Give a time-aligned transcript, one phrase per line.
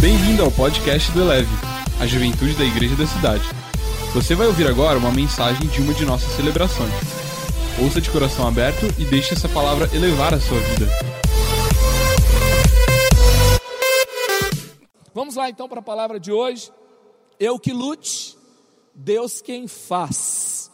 [0.00, 1.50] Bem-vindo ao podcast do Eleve,
[2.00, 3.44] a juventude da igreja da cidade.
[4.14, 6.90] Você vai ouvir agora uma mensagem de uma de nossas celebrações.
[7.82, 10.86] Ouça de coração aberto e deixe essa palavra elevar a sua vida.
[15.12, 16.72] Vamos lá então para a palavra de hoje.
[17.38, 18.38] Eu que lute,
[18.94, 20.70] Deus quem faz.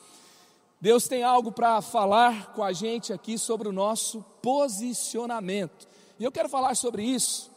[0.81, 5.89] Deus tem algo para falar com a gente aqui sobre o nosso posicionamento.
[6.17, 7.51] E eu quero falar sobre isso,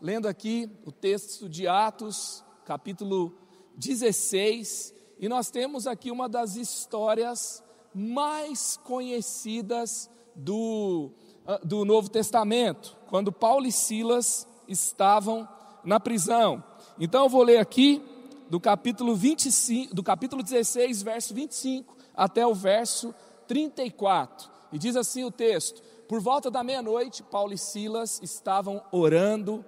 [0.00, 3.34] lendo aqui o texto de Atos, capítulo
[3.76, 7.62] 16, e nós temos aqui uma das histórias
[7.94, 11.10] mais conhecidas do,
[11.46, 15.48] ah, do Novo Testamento, quando Paulo e Silas estavam
[15.82, 16.62] na prisão.
[16.98, 18.02] Então eu vou ler aqui
[18.50, 23.14] do capítulo 25, do capítulo 16, verso 25 até o verso
[23.46, 24.50] 34.
[24.72, 29.64] E diz assim o texto: por volta da meia-noite, Paulo e Silas estavam orando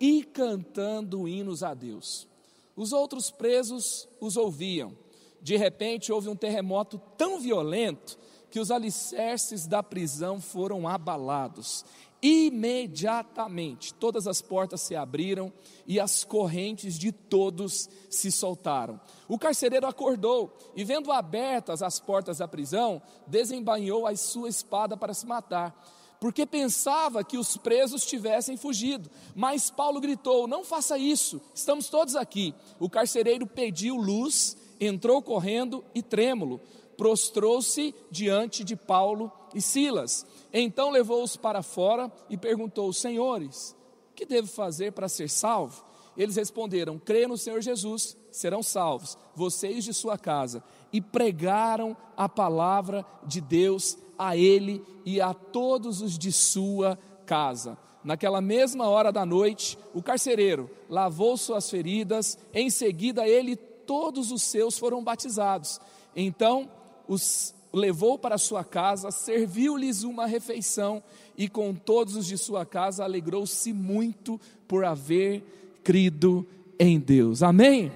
[0.00, 2.26] e cantando hinos a Deus.
[2.74, 4.96] Os outros presos os ouviam.
[5.42, 8.18] De repente, houve um terremoto tão violento
[8.50, 11.84] que os alicerces da prisão foram abalados.
[12.22, 15.50] Imediatamente, todas as portas se abriram
[15.86, 19.00] e as correntes de todos se soltaram.
[19.26, 25.14] O carcereiro acordou e, vendo abertas as portas da prisão, desembainhou a sua espada para
[25.14, 25.74] se matar,
[26.20, 29.10] porque pensava que os presos tivessem fugido.
[29.34, 32.54] Mas Paulo gritou: Não faça isso, estamos todos aqui.
[32.78, 36.60] O carcereiro pediu luz, entrou correndo e trêmulo,
[36.96, 40.26] prostrou-se diante de Paulo e Silas.
[40.52, 43.74] Então levou-os para fora e perguntou: Senhores,
[44.14, 45.82] que devo fazer para ser salvo?
[46.16, 50.62] Eles responderam: Crê no Senhor Jesus, serão salvos, vocês de sua casa.
[50.92, 57.78] E pregaram a palavra de Deus a ele e a todos os de sua casa.
[58.02, 64.30] Naquela mesma hora da noite, o carcereiro lavou suas feridas, em seguida ele e todos
[64.30, 65.80] os seus foram batizados.
[66.14, 66.68] Então
[67.06, 71.02] os levou para sua casa, serviu-lhes uma refeição
[71.36, 76.46] e com todos os de sua casa alegrou-se muito por haver crido
[76.78, 77.42] em Deus.
[77.42, 77.92] Amém?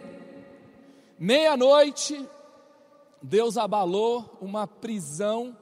[1.19, 2.29] Meia-noite,
[3.27, 5.57] Deus abalou uma prisão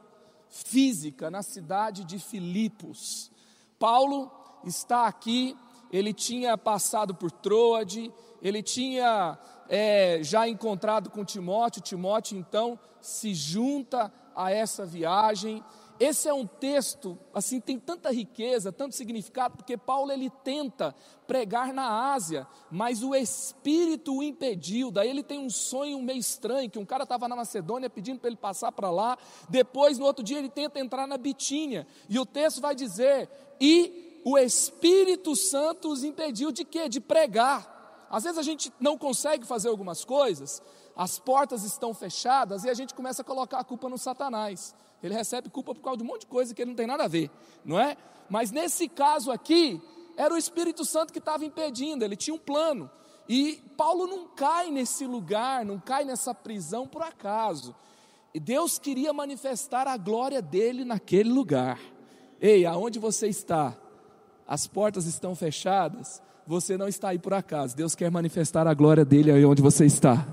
[0.49, 3.31] física na cidade de Filipos.
[3.79, 4.33] Paulo
[4.65, 5.57] está aqui,
[5.89, 8.13] ele tinha passado por Troade,
[8.43, 15.63] ele tinha é, já encontrado com Timóteo, Timóteo então se junta a essa viagem.
[16.05, 20.93] Esse é um texto, assim, tem tanta riqueza, tanto significado, porque Paulo ele tenta
[21.29, 24.91] pregar na Ásia, mas o Espírito o impediu.
[24.91, 28.31] Daí ele tem um sonho meio estranho, que um cara estava na Macedônia pedindo para
[28.31, 29.17] ele passar para lá.
[29.49, 31.87] Depois, no outro dia, ele tenta entrar na Bitínia.
[32.09, 33.31] E o texto vai dizer:
[33.61, 36.89] e o Espírito Santo os impediu de quê?
[36.89, 38.09] De pregar.
[38.11, 40.61] Às vezes a gente não consegue fazer algumas coisas,
[40.97, 44.75] as portas estão fechadas e a gente começa a colocar a culpa no Satanás.
[45.03, 47.05] Ele recebe culpa por causa de um monte de coisa que ele não tem nada
[47.05, 47.31] a ver,
[47.65, 47.97] não é?
[48.29, 49.81] Mas nesse caso aqui,
[50.17, 52.91] era o Espírito Santo que estava impedindo, ele tinha um plano.
[53.29, 57.75] E Paulo não cai nesse lugar, não cai nessa prisão por acaso.
[58.35, 61.79] E Deus queria manifestar a glória dele naquele lugar.
[62.41, 63.77] Ei, aonde você está?
[64.47, 67.77] As portas estão fechadas, você não está aí por acaso.
[67.77, 70.27] Deus quer manifestar a glória dele aí onde você está.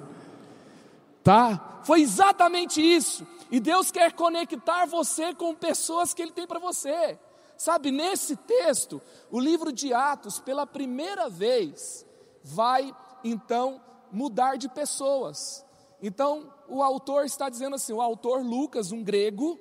[1.24, 1.81] Tá?
[1.84, 3.25] Foi exatamente isso.
[3.52, 7.20] E Deus quer conectar você com pessoas que ele tem para você.
[7.58, 12.06] Sabe, nesse texto, o livro de Atos, pela primeira vez,
[12.44, 15.66] vai então mudar de pessoas.
[16.02, 19.60] Então, o autor está dizendo assim: o autor Lucas, um grego,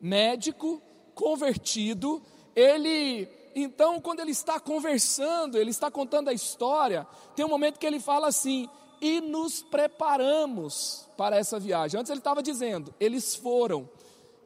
[0.00, 0.80] médico,
[1.14, 2.22] convertido,
[2.56, 7.06] ele então, quando ele está conversando, ele está contando a história,
[7.36, 8.68] tem um momento que ele fala assim:
[9.04, 12.00] e nos preparamos para essa viagem.
[12.00, 13.86] Antes ele estava dizendo, eles foram,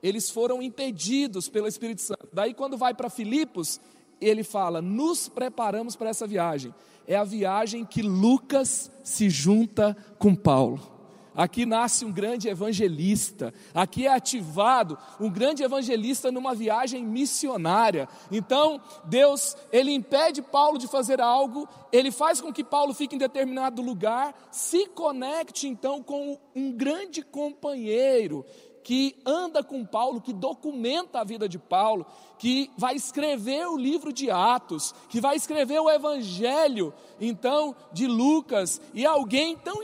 [0.03, 2.29] eles foram impedidos pelo Espírito Santo.
[2.33, 3.81] Daí, quando vai para Filipos,
[4.21, 6.75] ele fala: nos preparamos para essa viagem.
[7.07, 10.98] É a viagem que Lucas se junta com Paulo.
[11.39, 13.55] Aqui nasce um grande evangelista.
[13.73, 18.09] Aqui é ativado um grande evangelista numa viagem missionária.
[18.29, 23.19] Então, Deus, ele impede Paulo de fazer algo, ele faz com que Paulo fique em
[23.19, 28.45] determinado lugar, se conecte então com um grande companheiro
[28.83, 32.05] que anda com Paulo, que documenta a vida de Paulo,
[32.39, 38.81] que vai escrever o livro de Atos, que vai escrever o Evangelho, então, de Lucas,
[38.95, 39.81] e alguém tão,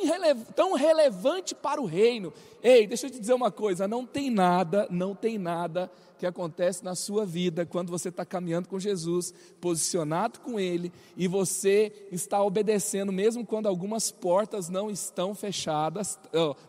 [0.54, 2.32] tão relevante para o reino.
[2.62, 6.82] Ei, deixa eu te dizer uma coisa: não tem nada, não tem nada que acontece
[6.84, 12.42] na sua vida quando você está caminhando com Jesus, posicionado com Ele, e você está
[12.42, 16.18] obedecendo, mesmo quando algumas portas não estão fechadas,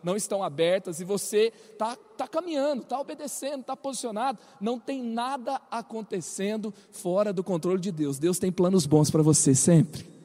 [0.02, 5.60] não estão abertas, e você está tá caminhando, está obedecendo, está posicionado, não tem nada
[5.78, 8.18] acontecendo fora do controle de Deus.
[8.18, 10.16] Deus tem planos bons para você sempre.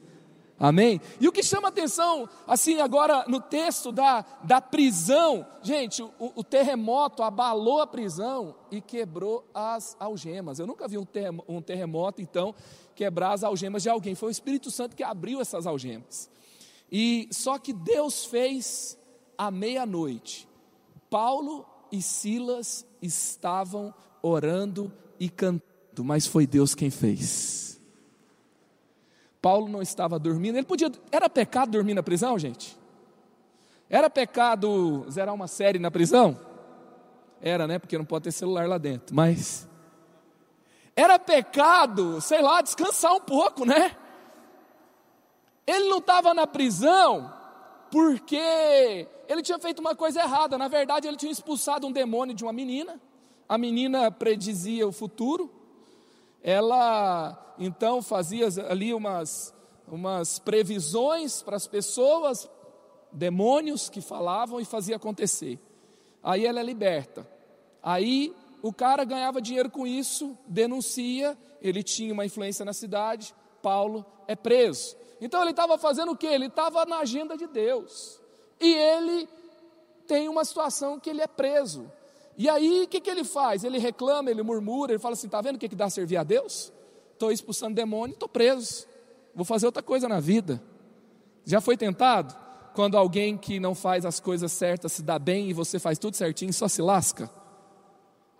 [0.62, 1.00] Amém?
[1.20, 6.44] E o que chama atenção, assim, agora no texto da, da prisão, gente, o, o,
[6.44, 10.60] terremoto abalou a prisão e quebrou as algemas.
[10.60, 12.54] Eu nunca vi um, ter, um terremoto, então,
[12.94, 14.14] quebrar as algemas de alguém.
[14.14, 16.30] Foi o Espírito Santo que abriu essas algemas.
[16.92, 18.96] E só que Deus fez
[19.36, 20.46] à meia-noite.
[21.10, 27.80] Paulo e Silas estavam orando e cantando, mas foi Deus quem fez.
[29.40, 30.56] Paulo não estava dormindo.
[30.56, 30.90] Ele podia.
[31.12, 32.76] Era pecado dormir na prisão, gente?
[33.88, 36.36] Era pecado zerar uma série na prisão?
[37.40, 37.78] Era, né?
[37.78, 39.14] Porque não pode ter celular lá dentro.
[39.14, 39.68] Mas.
[40.96, 43.96] Era pecado, sei lá, descansar um pouco, né?
[45.64, 47.32] Ele não estava na prisão
[47.92, 50.58] porque ele tinha feito uma coisa errada.
[50.58, 53.00] Na verdade, ele tinha expulsado um demônio de uma menina.
[53.52, 55.50] A menina predizia o futuro
[56.42, 59.52] ela então fazia ali umas,
[59.86, 62.48] umas previsões para as pessoas,
[63.12, 65.58] demônios que falavam e fazia acontecer.
[66.22, 67.28] Aí ela é liberta.
[67.82, 74.02] Aí o cara ganhava dinheiro com isso, denuncia, ele tinha uma influência na cidade, Paulo
[74.26, 74.96] é preso.
[75.20, 76.26] Então ele estava fazendo o que?
[76.26, 78.18] Ele estava na agenda de Deus.
[78.58, 79.28] E ele
[80.06, 81.92] tem uma situação que ele é preso.
[82.42, 83.62] E aí, o que, que ele faz?
[83.62, 86.24] Ele reclama, ele murmura, ele fala assim: está vendo o que, que dá servir a
[86.24, 86.72] Deus?
[87.12, 88.84] Estou expulsando demônio, estou preso.
[89.32, 90.60] Vou fazer outra coisa na vida.
[91.44, 92.36] Já foi tentado?
[92.74, 96.16] Quando alguém que não faz as coisas certas se dá bem e você faz tudo
[96.16, 97.30] certinho só se lasca?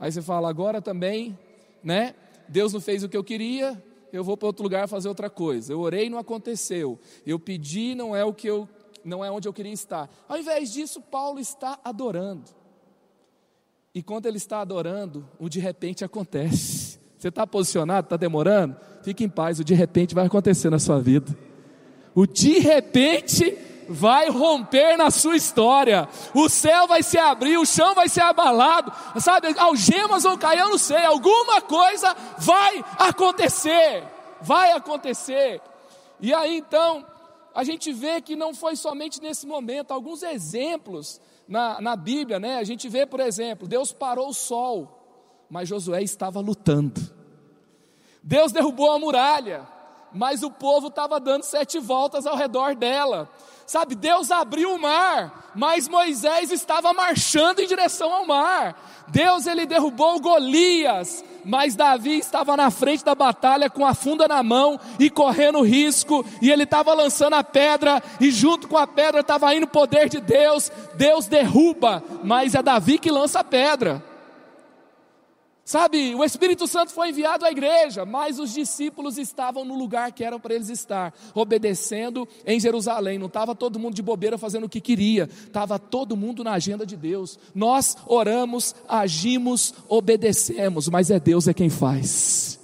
[0.01, 1.39] Aí você fala, agora também,
[1.81, 2.17] né?
[2.49, 3.81] Deus não fez o que eu queria,
[4.13, 5.73] eu vou para outro lugar fazer outra coisa.
[5.73, 6.99] Eu orei, não aconteceu.
[7.25, 8.69] Eu pedi, não é o que eu,
[9.05, 10.11] não é onde eu queria estar.
[10.29, 12.62] Ao invés disso, Paulo está adorando.
[13.95, 16.99] E quando ele está adorando, o de repente acontece.
[17.19, 18.77] Você está posicionado, está demorando?
[19.03, 21.37] Fique em paz, o de repente vai acontecer na sua vida.
[22.15, 23.57] O de repente
[23.89, 26.09] vai romper na sua história.
[26.35, 29.49] O céu vai se abrir, o chão vai ser abalado, sabe?
[29.59, 31.05] Algemas vão cair, eu não sei.
[31.05, 34.05] Alguma coisa vai acontecer.
[34.41, 35.61] Vai acontecer.
[36.19, 37.05] E aí então,
[37.55, 41.21] a gente vê que não foi somente nesse momento, alguns exemplos
[41.53, 46.03] na, na Bíblia, né, a gente vê, por exemplo, Deus parou o sol, mas Josué
[46.03, 46.99] estava lutando.
[48.23, 49.69] Deus derrubou a muralha,
[50.15, 53.29] mas o povo estava dando sete voltas ao redor dela.
[53.67, 59.05] Sabe, Deus abriu o mar, mas Moisés estava marchando em direção ao mar.
[59.09, 64.43] Deus ele derrubou Golias, mas Davi estava na frente da batalha com a funda na
[64.43, 69.21] mão e correndo risco, e ele estava lançando a pedra, e junto com a pedra
[69.21, 70.71] estava indo o poder de Deus.
[70.95, 74.12] Deus derruba, mas é Davi que lança a pedra.
[75.65, 80.25] Sabe, o Espírito Santo foi enviado à igreja, mas os discípulos estavam no lugar que
[80.25, 83.17] era para eles estar, obedecendo em Jerusalém.
[83.17, 86.85] Não estava todo mundo de bobeira fazendo o que queria, estava todo mundo na agenda
[86.85, 87.39] de Deus.
[87.55, 92.59] Nós oramos, agimos, obedecemos, mas é Deus é quem faz.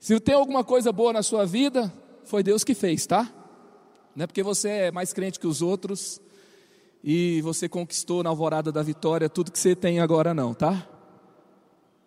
[0.00, 1.92] Se tem alguma coisa boa na sua vida,
[2.24, 3.30] foi Deus que fez, tá?
[4.14, 6.22] Não é porque você é mais crente que os outros
[7.04, 10.88] e você conquistou na alvorada da vitória tudo que você tem agora, não, tá?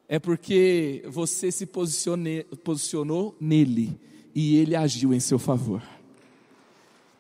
[0.09, 4.01] É porque você se posicionou nele
[4.33, 5.83] e ele agiu em seu favor.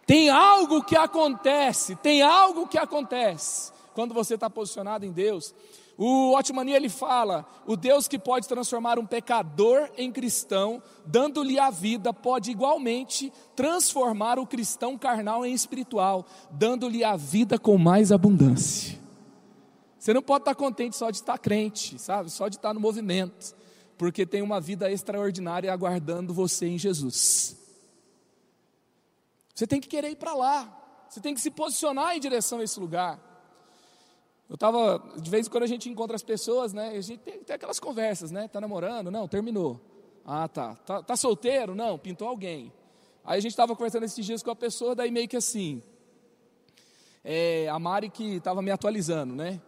[0.07, 5.53] Tem algo que acontece, tem algo que acontece quando você está posicionado em Deus.
[5.95, 11.69] O Otmani ele fala: o Deus que pode transformar um pecador em cristão, dando-lhe a
[11.69, 18.97] vida, pode igualmente transformar o cristão carnal em espiritual, dando-lhe a vida com mais abundância.
[19.99, 22.29] Você não pode estar contente só de estar crente, sabe?
[22.29, 23.53] Só de estar no movimento,
[23.97, 27.57] porque tem uma vida extraordinária aguardando você em Jesus.
[29.53, 32.63] Você tem que querer ir para lá, você tem que se posicionar em direção a
[32.63, 33.19] esse lugar.
[34.47, 36.89] Eu estava, de vez em quando a gente encontra as pessoas, né?
[36.89, 38.47] A gente tem, tem aquelas conversas, né?
[38.47, 39.11] Tá namorando?
[39.11, 39.79] Não, terminou.
[40.25, 40.75] Ah, tá.
[40.75, 41.75] Tá, tá solteiro?
[41.75, 42.71] Não, pintou alguém.
[43.23, 45.83] Aí a gente estava conversando esses dias com a pessoa, daí meio que assim.
[47.23, 49.61] É, a Mari que estava me atualizando, né?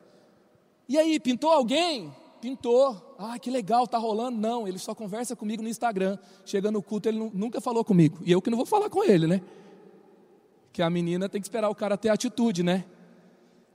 [0.91, 2.11] E aí, pintou alguém?
[2.41, 3.15] pintor.
[3.17, 4.37] Ah, que legal, tá rolando.
[4.37, 6.17] Não, ele só conversa comigo no Instagram.
[6.43, 8.17] Chega no culto, ele nunca falou comigo.
[8.25, 9.41] E eu que não vou falar com ele, né?
[10.73, 12.83] Que a menina tem que esperar o cara ter atitude, né?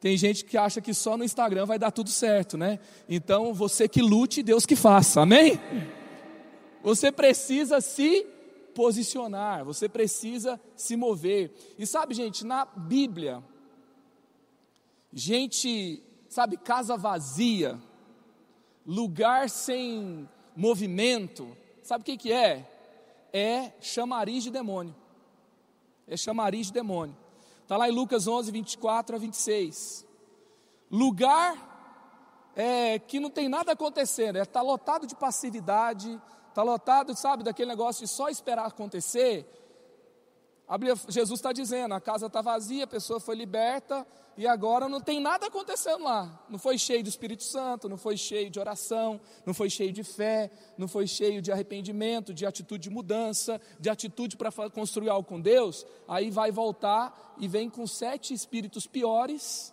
[0.01, 2.79] Tem gente que acha que só no Instagram vai dar tudo certo, né?
[3.09, 5.23] Então, você que lute, Deus que faça.
[5.23, 5.59] Amém?
[6.83, 8.27] Você precisa se
[8.75, 11.51] posicionar, você precisa se mover.
[11.79, 13.43] E sabe, gente, na Bíblia,
[15.13, 17.79] gente, sabe, casa vazia,
[18.87, 22.69] lugar sem movimento, sabe o que, que é?
[23.33, 24.95] É chamariz de demônio.
[26.07, 27.17] É chamariz de demônio.
[27.63, 30.07] Está lá em Lucas 11, 24 a 26.
[30.91, 37.43] Lugar é, que não tem nada acontecendo, está é, lotado de passividade, está lotado, sabe,
[37.43, 39.47] daquele negócio de só esperar acontecer.
[41.09, 44.07] Jesus está dizendo: a casa está vazia, a pessoa foi liberta
[44.37, 46.45] e agora não tem nada acontecendo lá.
[46.49, 50.03] Não foi cheio do Espírito Santo, não foi cheio de oração, não foi cheio de
[50.03, 55.27] fé, não foi cheio de arrependimento, de atitude de mudança, de atitude para construir algo
[55.27, 55.87] com Deus.
[56.09, 59.73] Aí vai voltar e vem com sete espíritos piores.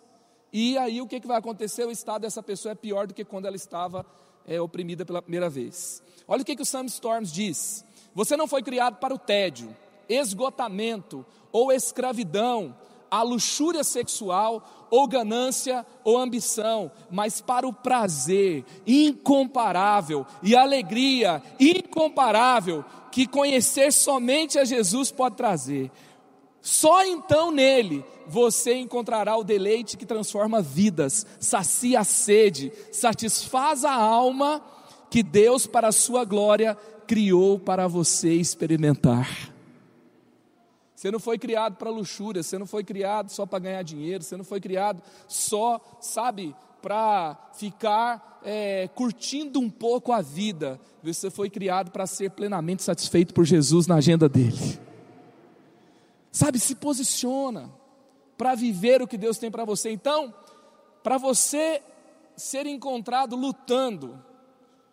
[0.52, 1.84] E aí o que, que vai acontecer?
[1.84, 4.06] O estado dessa pessoa é pior do que quando ela estava
[4.46, 6.02] é, oprimida pela primeira vez.
[6.26, 7.84] Olha o que, que o Sam Storms diz:
[8.14, 9.76] Você não foi criado para o tédio,
[10.08, 12.74] esgotamento ou escravidão,
[13.10, 22.84] a luxúria sexual ou ganância ou ambição, mas para o prazer incomparável e alegria incomparável
[23.12, 25.90] que conhecer somente a Jesus pode trazer.
[26.60, 33.92] Só então nele você encontrará o deleite que transforma vidas, sacia a sede, satisfaz a
[33.92, 34.62] alma
[35.10, 39.53] que Deus, para a sua glória, criou para você experimentar.
[41.04, 44.38] Você não foi criado para luxúria, você não foi criado só para ganhar dinheiro, você
[44.38, 50.80] não foi criado só, sabe, para ficar é, curtindo um pouco a vida.
[51.02, 54.80] Você foi criado para ser plenamente satisfeito por Jesus na agenda dele.
[56.32, 57.70] Sabe, se posiciona
[58.38, 59.90] para viver o que Deus tem para você.
[59.90, 60.32] Então,
[61.02, 61.82] para você
[62.34, 64.24] ser encontrado lutando,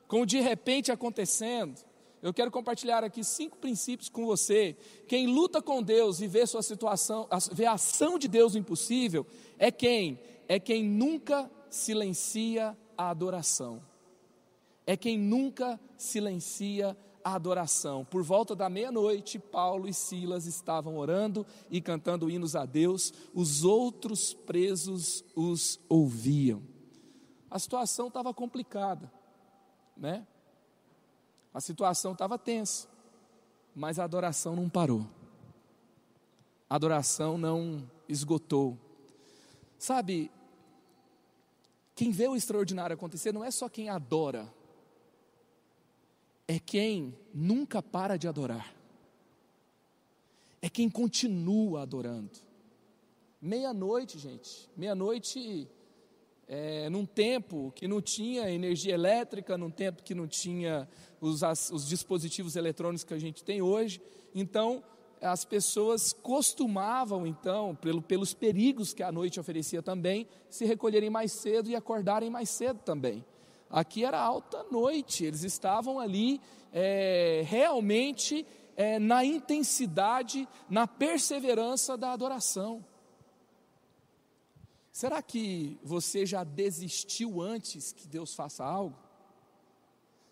[0.09, 1.79] com o de repente acontecendo,
[2.21, 4.77] eu quero compartilhar aqui cinco princípios com você.
[5.07, 9.25] Quem luta com Deus e vê sua situação, vê a ação de Deus impossível,
[9.57, 10.19] é quem?
[10.47, 13.81] É quem nunca silencia a adoração.
[14.85, 18.05] É quem nunca silencia a adoração.
[18.05, 23.63] Por volta da meia-noite, Paulo e Silas estavam orando e cantando hinos a Deus, os
[23.63, 26.61] outros presos os ouviam.
[27.49, 29.11] A situação estava complicada
[30.01, 30.25] né?
[31.53, 32.87] A situação estava tensa,
[33.75, 35.05] mas a adoração não parou.
[36.69, 38.77] A adoração não esgotou.
[39.77, 40.31] Sabe,
[41.95, 44.51] quem vê o extraordinário acontecer não é só quem adora,
[46.47, 48.73] é quem nunca para de adorar,
[50.61, 52.31] é quem continua adorando.
[53.41, 55.67] Meia-noite, gente, meia-noite
[56.53, 60.85] é, num tempo que não tinha energia elétrica, num tempo que não tinha
[61.21, 64.01] os, as, os dispositivos eletrônicos que a gente tem hoje.
[64.35, 64.83] Então,
[65.21, 71.31] as pessoas costumavam, então, pelo, pelos perigos que a noite oferecia também, se recolherem mais
[71.31, 73.23] cedo e acordarem mais cedo também.
[73.69, 76.41] Aqui era alta noite, eles estavam ali
[76.73, 82.83] é, realmente é, na intensidade, na perseverança da adoração.
[84.91, 88.97] Será que você já desistiu antes que Deus faça algo?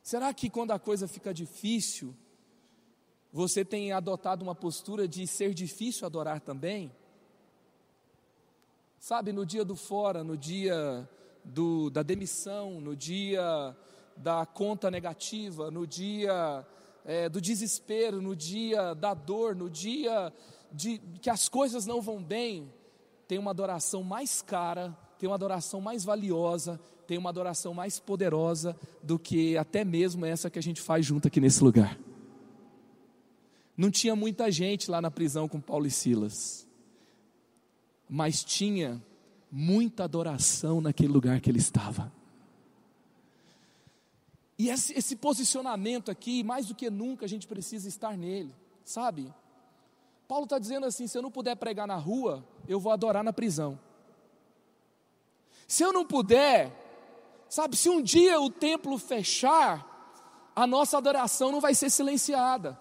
[0.03, 2.15] Será que quando a coisa fica difícil,
[3.31, 6.91] você tem adotado uma postura de ser difícil adorar também?
[8.99, 11.07] Sabe, no dia do fora, no dia
[11.45, 13.75] do, da demissão, no dia
[14.17, 16.67] da conta negativa, no dia
[17.05, 20.33] é, do desespero, no dia da dor, no dia
[20.69, 22.73] de que as coisas não vão bem,
[23.29, 28.75] tem uma adoração mais cara, tem uma adoração mais valiosa, tem uma adoração mais poderosa
[29.03, 31.95] do que até mesmo essa que a gente faz junto aqui nesse lugar.
[33.77, 36.67] Não tinha muita gente lá na prisão com Paulo e Silas,
[38.09, 38.99] mas tinha
[39.51, 42.11] muita adoração naquele lugar que ele estava.
[44.57, 49.31] E esse, esse, posicionamento aqui, mais do que nunca, a gente precisa estar nele, sabe?
[50.29, 53.33] Paulo está dizendo assim: se eu não puder pregar na rua, eu vou adorar na
[53.33, 53.79] prisão.
[55.67, 56.71] Se eu não puder,
[57.49, 62.79] sabe, se um dia o templo fechar, a nossa adoração não vai ser silenciada.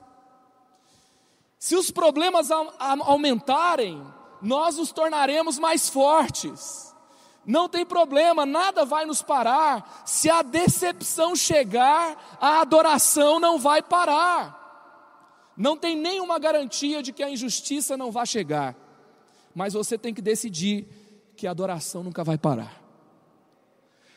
[1.58, 4.06] Se os problemas aumentarem,
[4.42, 6.94] nós nos tornaremos mais fortes.
[7.46, 10.02] Não tem problema, nada vai nos parar.
[10.04, 14.57] Se a decepção chegar, a adoração não vai parar.
[15.58, 18.76] Não tem nenhuma garantia de que a injustiça não vai chegar.
[19.52, 20.86] Mas você tem que decidir
[21.36, 22.80] que a adoração nunca vai parar.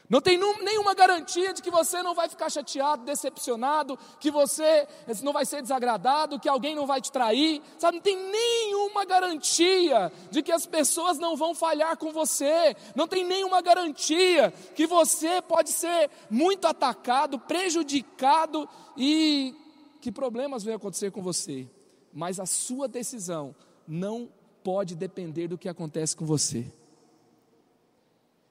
[0.08, 4.86] Não tem nenhuma garantia de que você não vai ficar chateado, decepcionado, que você
[5.24, 7.96] não vai ser desagradado, que alguém não vai te trair, sabe?
[7.96, 13.24] Não tem nenhuma garantia de que as pessoas não vão falhar com você, não tem
[13.24, 18.68] nenhuma garantia que você pode ser muito atacado, prejudicado
[18.98, 19.56] e
[20.02, 21.70] que problemas vão acontecer com você.
[22.12, 23.56] Mas a sua decisão
[23.88, 24.30] não
[24.64, 26.72] pode depender do que acontece com você.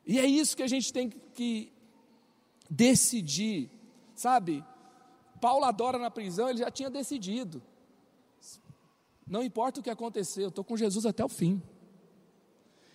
[0.06, 1.72] E é isso que a gente tem que
[2.68, 3.70] decidir,
[4.14, 4.64] sabe?
[5.40, 7.62] Paulo adora na prisão, ele já tinha decidido.
[9.26, 11.62] Não importa o que acontecer, eu estou com Jesus até o fim.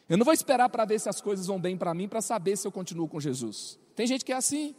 [0.07, 2.55] Eu não vou esperar para ver se as coisas vão bem para mim, para saber
[2.57, 3.79] se eu continuo com Jesus.
[3.95, 4.75] Tem gente que é assim.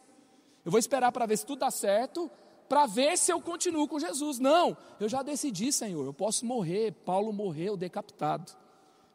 [0.65, 2.31] Eu vou esperar para ver se tudo dá certo,
[2.69, 4.39] para ver se eu continuo com Jesus.
[4.39, 6.93] Não, eu já decidi, Senhor, eu posso morrer.
[7.05, 8.53] Paulo morreu decapitado.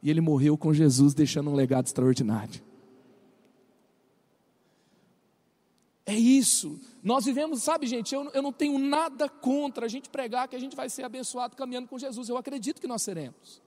[0.02, 2.62] E ele morreu com Jesus, deixando um legado extraordinário.
[6.06, 6.80] É isso.
[7.04, 10.60] Nós vivemos, sabe, gente, eu, eu não tenho nada contra a gente pregar que a
[10.60, 12.28] gente vai ser abençoado caminhando com Jesus.
[12.28, 13.62] Eu acredito que nós seremos.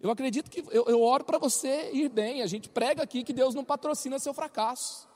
[0.00, 2.42] Eu acredito que eu, eu oro para você ir bem.
[2.42, 5.08] A gente prega aqui que Deus não patrocina seu fracasso.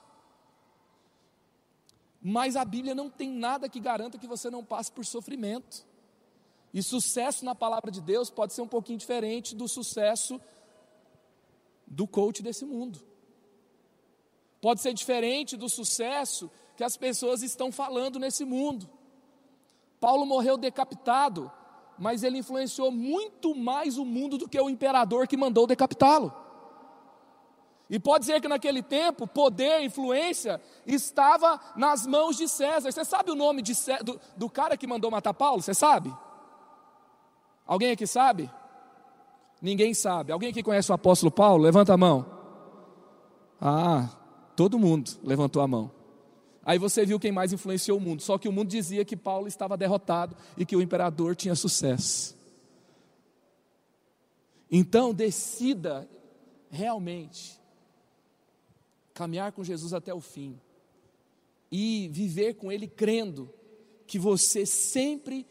[2.21, 5.87] Mas a Bíblia não tem nada que garanta que você não passe por sofrimento.
[6.75, 10.41] E sucesso na palavra de Deus pode ser um pouquinho diferente do sucesso
[11.87, 13.09] do coach desse mundo
[14.61, 18.89] pode ser diferente do sucesso que as pessoas estão falando nesse mundo.
[20.01, 21.51] Paulo morreu decapitado,
[21.99, 26.33] mas ele influenciou muito mais o mundo do que o imperador que mandou decapitá-lo.
[27.89, 32.93] E pode ser que naquele tempo, poder, influência, estava nas mãos de César.
[32.93, 33.73] Você sabe o nome de,
[34.05, 35.63] do, do cara que mandou matar Paulo?
[35.63, 36.15] Você sabe?
[37.67, 38.51] Alguém aqui sabe?
[39.63, 40.33] Ninguém sabe.
[40.33, 41.63] Alguém aqui conhece o apóstolo Paulo?
[41.63, 42.27] Levanta a mão.
[43.61, 44.11] Ah,
[44.59, 45.89] Todo mundo levantou a mão.
[46.65, 48.21] Aí você viu quem mais influenciou o mundo.
[48.21, 52.37] Só que o mundo dizia que Paulo estava derrotado e que o imperador tinha sucesso.
[54.69, 56.11] Então decida
[56.69, 57.58] realmente
[59.19, 60.57] caminhar com Jesus até o fim
[61.73, 63.53] e viver com Ele crendo
[64.07, 65.45] que você sempre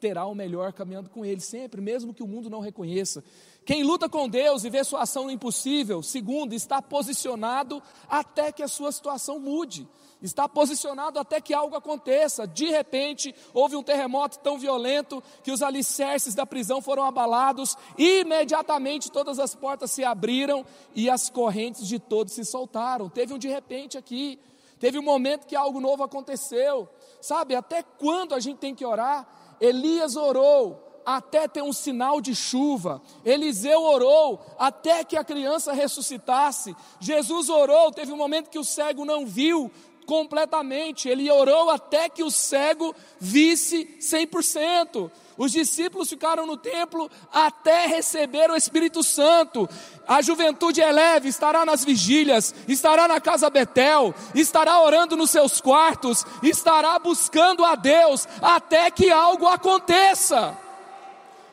[0.00, 3.22] terá o melhor caminhando com Ele, sempre, mesmo que o mundo não reconheça.
[3.64, 8.62] Quem luta com Deus e vê sua ação no impossível, segundo, está posicionado até que
[8.62, 9.86] a sua situação mude,
[10.22, 12.46] está posicionado até que algo aconteça.
[12.46, 19.10] De repente, houve um terremoto tão violento que os alicerces da prisão foram abalados, imediatamente
[19.10, 23.08] todas as portas se abriram e as correntes de todos se soltaram.
[23.08, 24.38] Teve um de repente aqui,
[24.78, 26.88] teve um momento que algo novo aconteceu.
[27.20, 29.28] Sabe, até quando a gente tem que orar?
[29.60, 33.00] Elias orou até ter um sinal de chuva.
[33.24, 36.74] Eliseu orou até que a criança ressuscitasse.
[36.98, 39.70] Jesus orou, teve um momento que o cego não viu
[40.06, 41.08] completamente.
[41.08, 45.10] Ele orou até que o cego visse 100%.
[45.38, 49.68] Os discípulos ficaram no templo até receber o Espírito Santo.
[50.06, 55.60] A juventude é leve, estará nas vigílias, estará na casa Betel, estará orando nos seus
[55.60, 60.58] quartos, estará buscando a Deus até que algo aconteça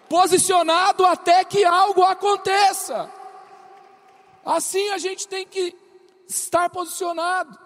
[0.09, 3.11] posicionado até que algo aconteça.
[4.45, 5.75] Assim a gente tem que
[6.27, 7.57] estar posicionado.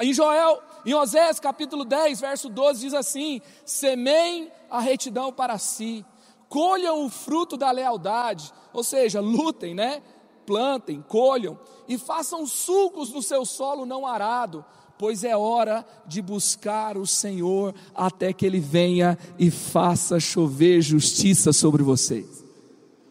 [0.00, 6.04] Em Joel, em Osés capítulo 10, verso 12 diz assim: Semeiem a retidão para si,
[6.48, 10.02] colham o fruto da lealdade, ou seja, lutem, né?
[10.46, 14.64] Plantem, colham e façam sulcos no seu solo não arado,
[14.98, 21.52] pois é hora de buscar o Senhor até que Ele venha e faça chover justiça
[21.52, 22.44] sobre vocês.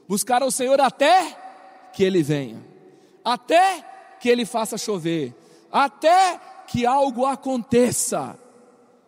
[0.07, 2.63] Buscar o Senhor até que Ele venha,
[3.23, 3.83] até
[4.19, 5.33] que Ele faça chover,
[5.71, 8.37] até que algo aconteça,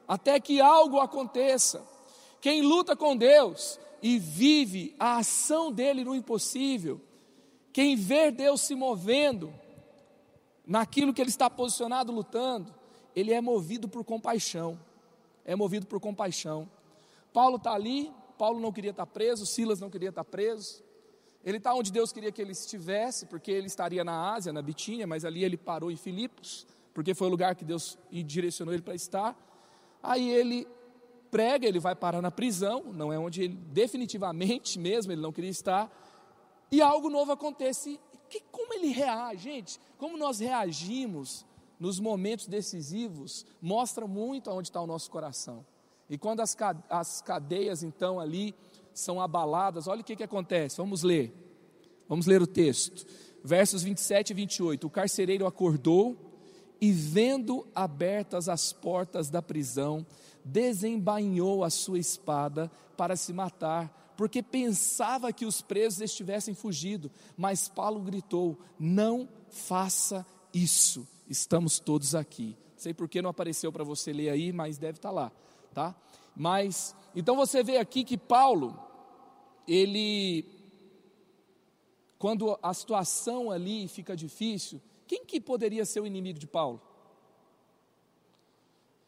[0.08, 1.84] até que algo aconteça.
[2.42, 7.02] Quem luta com Deus e vive a ação dele no impossível,
[7.74, 9.54] quem vê Deus se movendo,
[10.70, 12.72] naquilo que ele está posicionado lutando,
[13.16, 14.80] ele é movido por compaixão.
[15.44, 16.70] É movido por compaixão.
[17.34, 20.84] Paulo está ali, Paulo não queria estar tá preso, Silas não queria estar tá preso.
[21.44, 25.08] Ele está onde Deus queria que ele estivesse, porque ele estaria na Ásia, na Bitínia,
[25.08, 28.94] mas ali ele parou em Filipos, porque foi o lugar que Deus direcionou ele para
[28.94, 29.36] estar.
[30.04, 30.68] Aí ele
[31.32, 35.50] prega, ele vai parar na prisão, não é onde ele definitivamente mesmo ele não queria
[35.50, 35.92] estar.
[36.72, 41.46] E algo novo acontece que, como ele reage, gente, como nós reagimos
[41.80, 45.66] nos momentos decisivos, mostra muito aonde está o nosso coração.
[46.10, 46.56] E quando as,
[46.90, 48.54] as cadeias, então, ali
[48.94, 51.34] são abaladas, olha o que, que acontece, vamos ler.
[52.08, 53.06] Vamos ler o texto,
[53.44, 54.88] versos 27 e 28.
[54.88, 56.18] O carcereiro acordou
[56.82, 60.06] e, vendo abertas as portas da prisão,
[60.44, 67.10] desembainhou a sua espada para se matar, porque pensava que os presos estivessem fugido.
[67.38, 72.58] Mas Paulo gritou: Não faça isso, estamos todos aqui.
[72.74, 75.32] Não sei por que não apareceu para você ler aí, mas deve estar tá lá,
[75.74, 75.96] tá?
[76.36, 78.78] Mas, então você vê aqui que Paulo,
[79.66, 80.46] ele
[82.18, 86.82] quando a situação ali fica difícil, quem que poderia ser o inimigo de Paulo?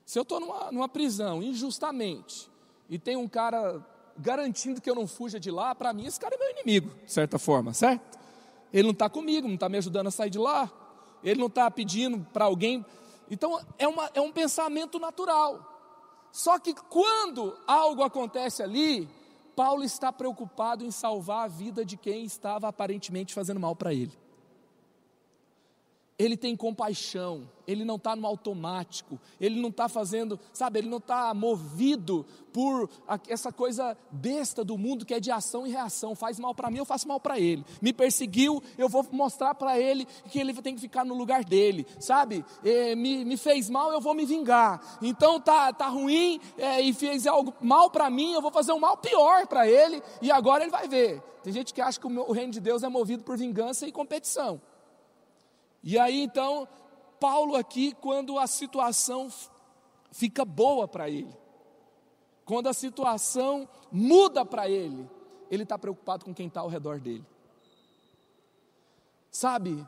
[0.06, 2.50] Se eu estou numa, numa prisão injustamente
[2.90, 3.86] e tem um cara
[4.18, 7.12] garantindo que eu não fuja de lá, para mim esse cara é meu inimigo, de
[7.12, 8.20] certa forma, certo?
[8.74, 10.72] Ele não está comigo, não está me ajudando a sair de lá,
[11.24, 12.86] ele não está pedindo para alguém.
[13.30, 15.68] Então é, uma, é um pensamento natural.
[16.32, 19.10] Só que quando algo acontece ali,
[19.56, 24.21] Paulo está preocupado em salvar a vida de quem estava aparentemente fazendo mal para ele
[26.22, 31.00] ele tem compaixão, ele não está no automático, ele não está fazendo, sabe, ele não
[31.00, 32.88] está movido por
[33.28, 36.14] essa coisa besta do mundo que é de ação e reação.
[36.14, 37.66] Faz mal para mim, eu faço mal para ele.
[37.82, 41.88] Me perseguiu, eu vou mostrar para ele que ele tem que ficar no lugar dele,
[42.00, 42.46] sabe?
[42.64, 45.00] É, me, me, fez mal, eu vou me vingar.
[45.02, 48.80] Então tá, tá ruim é, e fez algo mal para mim, eu vou fazer um
[48.80, 51.20] mal pior para ele e agora ele vai ver.
[51.44, 53.88] Tem gente que acha que o, meu, o reino de Deus é movido por vingança
[53.88, 54.62] e competição.
[55.84, 56.68] E aí então,
[57.20, 59.30] Paulo aqui, quando a situação
[60.12, 61.34] fica boa para ele,
[62.46, 65.10] quando a situação muda para ele,
[65.50, 67.26] ele está preocupado com quem está ao redor dele.
[69.32, 69.86] Sabe,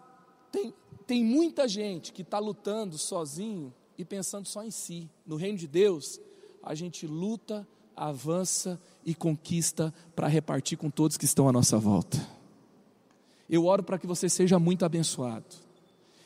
[0.52, 0.74] tem,
[1.06, 5.10] tem muita gente que está lutando sozinho e pensando só em si.
[5.26, 6.20] No reino de Deus,
[6.62, 12.18] a gente luta, avança e conquista para repartir com todos que estão à nossa volta.
[13.50, 15.63] Eu oro para que você seja muito abençoado.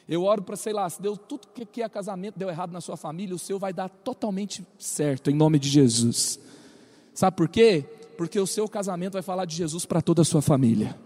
[0.07, 2.95] Eu oro para, sei lá, se deu tudo que é casamento deu errado na sua
[2.95, 6.39] família, o seu vai dar totalmente certo, em nome de Jesus.
[7.13, 7.83] Sabe por quê?
[8.17, 10.97] Porque o seu casamento vai falar de Jesus para toda a sua família.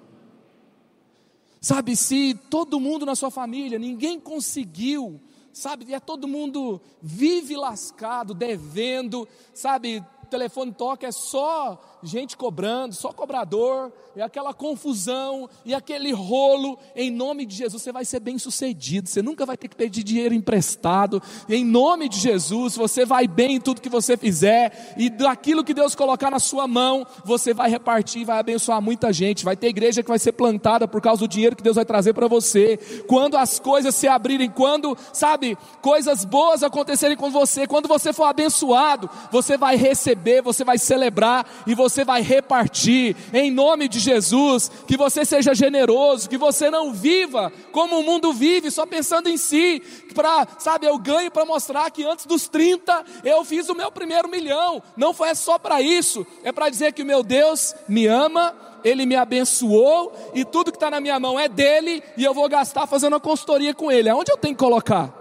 [1.60, 5.20] Sabe, se todo mundo na sua família, ninguém conseguiu,
[5.54, 13.12] sabe, é todo mundo vive lascado, devendo, sabe, telefone toca, é só gente cobrando, só
[13.12, 16.78] cobrador, é aquela confusão e aquele rolo.
[16.96, 20.04] Em nome de Jesus, você vai ser bem sucedido, você nunca vai ter que pedir
[20.04, 21.22] dinheiro emprestado.
[21.48, 25.74] Em nome de Jesus, você vai bem em tudo que você fizer, e daquilo que
[25.74, 29.46] Deus colocar na sua mão, você vai repartir, vai abençoar muita gente.
[29.46, 32.14] Vai ter igreja que vai ser plantada por causa do dinheiro que Deus vai trazer
[32.14, 32.78] para você.
[33.08, 38.26] Quando as coisas se abrirem, quando, sabe, coisas boas acontecerem com você, quando você for
[38.26, 43.16] abençoado, você vai receber, você vai celebrar e você vai repartir.
[43.34, 48.34] Em nome de Jesus, que você seja generoso, que você não viva como o mundo
[48.34, 49.82] vive, só pensando em si,
[50.14, 54.30] para, sabe, eu ganho para mostrar que antes dos 30 eu fiz o meu primeiro
[54.30, 54.82] milhão.
[54.96, 59.06] Não foi só para isso, é para dizer que o meu Deus me ama, ele
[59.06, 62.88] me abençoou e tudo que está na minha mão é dele e eu vou gastar
[62.88, 64.10] fazendo uma consultoria com ele.
[64.10, 65.21] Aonde eu tenho que colocar?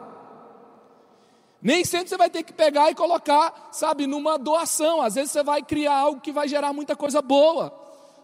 [1.63, 5.03] Nem sempre você vai ter que pegar e colocar, sabe, numa doação.
[5.03, 7.73] Às vezes você vai criar algo que vai gerar muita coisa boa.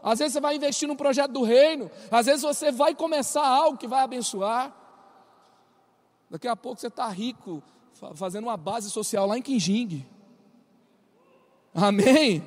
[0.02, 1.90] Às vezes você vai investir num projeto do reino.
[2.10, 4.74] Às vezes você vai começar algo que vai abençoar.
[6.30, 7.62] Daqui a pouco você está rico,
[8.14, 10.06] fazendo uma base social lá em Quinjing.
[11.74, 12.42] Amém?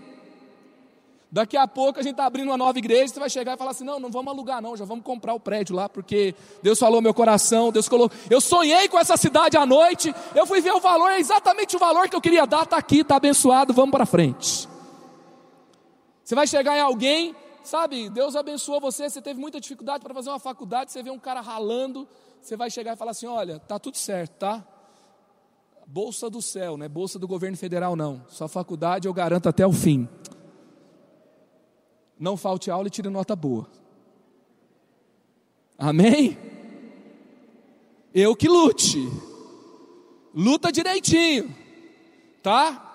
[1.32, 3.72] Daqui a pouco a gente está abrindo uma nova igreja, você vai chegar e falar
[3.72, 7.02] assim: não, não vamos alugar, não, já vamos comprar o prédio lá, porque Deus falou
[7.02, 8.18] meu coração, Deus colocou.
[8.32, 11.80] Eu sonhei com essa cidade à noite, eu fui ver o valor, é exatamente o
[11.80, 14.68] valor que eu queria dar, está aqui, está abençoado, vamos para frente.
[16.24, 20.30] Você vai chegar em alguém, sabe, Deus abençoou você, você teve muita dificuldade para fazer
[20.30, 22.08] uma faculdade, você vê um cara ralando,
[22.42, 24.66] você vai chegar e falar assim: olha, tá tudo certo, tá?
[25.86, 28.24] Bolsa do céu, não é bolsa do governo federal, não.
[28.30, 30.10] Sua faculdade eu garanto até o fim
[32.20, 33.68] não falte aula e tire nota boa.
[35.78, 36.38] Amém?
[38.14, 39.10] Eu que lute.
[40.36, 41.56] Luta direitinho.
[42.44, 42.86] Tá?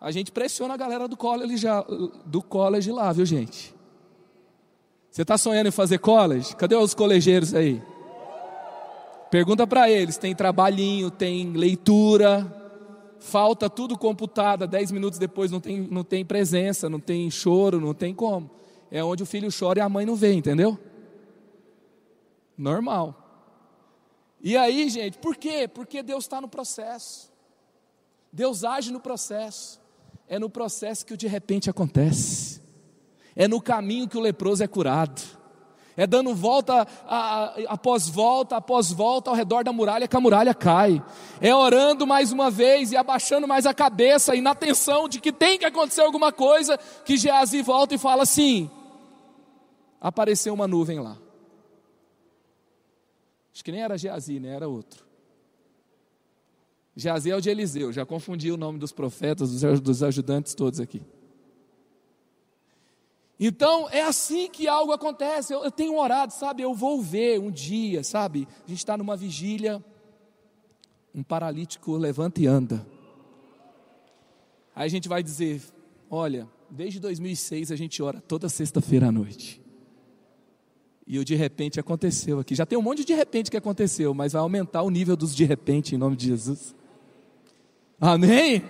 [0.00, 1.84] A gente pressiona a galera do college, já,
[2.24, 3.74] do college lá, viu gente?
[5.10, 6.54] Você está sonhando em fazer college?
[6.54, 7.82] Cadê os colegeiros aí?
[9.30, 12.44] Pergunta para eles: tem trabalhinho, tem leitura,
[13.18, 17.94] falta tudo computado, dez minutos depois não tem, não tem presença, não tem choro, não
[17.94, 18.50] tem como.
[18.90, 20.78] É onde o filho chora e a mãe não vê, entendeu?
[22.56, 23.22] Normal.
[24.40, 25.66] E aí, gente, por quê?
[25.66, 27.32] Porque Deus está no processo.
[28.32, 29.80] Deus age no processo.
[30.28, 32.60] É no processo que o de repente acontece.
[33.34, 35.35] É no caminho que o leproso é curado.
[35.96, 40.20] É dando volta a, a, após volta, após volta ao redor da muralha que a
[40.20, 41.02] muralha cai.
[41.40, 45.32] É orando mais uma vez e abaixando mais a cabeça e na tensão de que
[45.32, 48.70] tem que acontecer alguma coisa, que Geazi volta e fala assim:
[49.98, 51.16] apareceu uma nuvem lá.
[53.54, 54.54] Acho que nem era Geazi, né?
[54.54, 55.06] Era outro.
[56.94, 61.02] Geazi é o de Eliseu, já confundi o nome dos profetas, dos ajudantes todos aqui.
[63.38, 65.52] Então é assim que algo acontece.
[65.52, 66.62] Eu, eu, tenho orado, sabe?
[66.62, 68.48] Eu vou ver um dia, sabe?
[68.64, 69.84] A gente está numa vigília,
[71.14, 72.86] um paralítico levanta e anda.
[74.74, 75.62] Aí a gente vai dizer:
[76.10, 79.60] Olha, desde 2006 a gente ora toda sexta-feira à noite.
[81.06, 82.54] E o de repente aconteceu aqui.
[82.54, 85.44] Já tem um monte de repente que aconteceu, mas vai aumentar o nível dos de
[85.44, 86.74] repente em nome de Jesus.
[88.00, 88.64] Amém?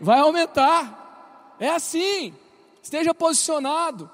[0.00, 1.56] Vai aumentar.
[1.58, 2.32] É assim.
[2.82, 4.10] Esteja posicionado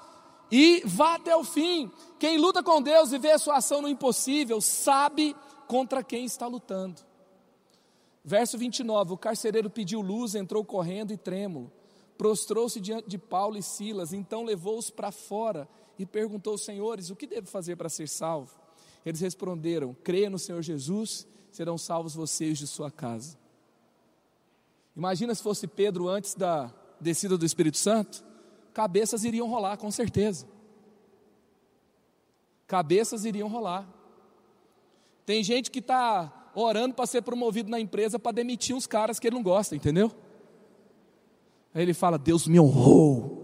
[0.51, 1.91] e vá até o fim.
[2.19, 5.35] Quem luta com Deus e vê a sua ação no impossível, sabe
[5.67, 7.01] contra quem está lutando.
[8.23, 11.71] Verso 29: O carcereiro pediu luz, entrou correndo e trêmulo.
[12.17, 17.15] Prostrou-se diante de Paulo e Silas, então levou-os para fora e perguntou aos senhores: O
[17.15, 18.59] que devo fazer para ser salvo?
[19.05, 23.37] Eles responderam: Creia no Senhor Jesus, serão salvos vocês de sua casa.
[24.95, 28.23] Imagina se fosse Pedro antes da descida do Espírito Santo,
[28.79, 30.47] cabeças iriam rolar, com certeza.
[32.65, 33.85] Cabeças iriam rolar.
[35.25, 39.27] Tem gente que está orando para ser promovido na empresa para demitir uns caras que
[39.27, 40.09] ele não gosta, entendeu?
[41.73, 43.37] Aí ele fala: Deus me honrou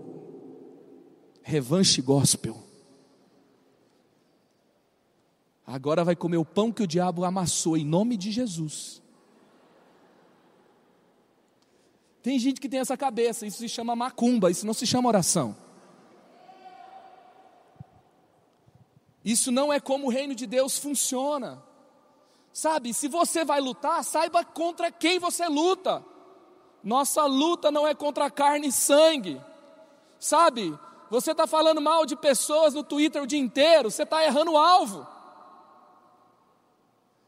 [1.43, 2.55] revanche gospel.
[5.67, 9.01] Agora vai comer o pão que o diabo amassou em nome de Jesus.
[12.25, 15.55] Tem gente que tem essa cabeça, isso se chama macumba, isso não se chama oração.
[19.23, 21.61] Isso não é como o reino de Deus funciona.
[22.51, 26.03] Sabe, se você vai lutar, saiba contra quem você luta.
[26.83, 29.39] Nossa luta não é contra carne e sangue.
[30.17, 30.75] Sabe,
[31.11, 34.57] você está falando mal de pessoas no Twitter o dia inteiro, você está errando o
[34.57, 35.05] alvo.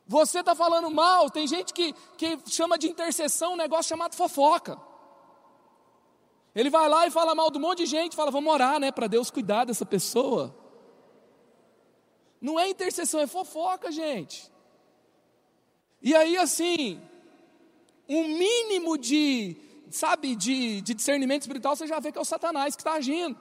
[0.07, 4.86] Você está falando mal, tem gente que, que chama de intercessão um negócio chamado fofoca.
[6.57, 8.91] Ele vai lá e fala mal de um monte de gente, fala, vamos orar, né,
[8.91, 10.55] para Deus cuidar dessa pessoa.
[12.41, 14.51] Não é intercessão, é fofoca, gente.
[16.01, 16.99] E aí, assim,
[18.09, 19.55] um mínimo de,
[19.91, 23.37] sabe, de, de discernimento espiritual, você já vê que é o Satanás que está agindo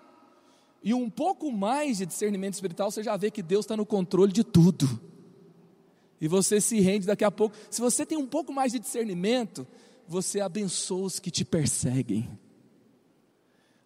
[0.83, 4.31] e um pouco mais de discernimento espiritual, você já vê que Deus está no controle
[4.31, 5.01] de tudo.
[6.21, 7.57] E você se rende daqui a pouco.
[7.71, 9.67] Se você tem um pouco mais de discernimento,
[10.07, 12.29] você abençoa os que te perseguem.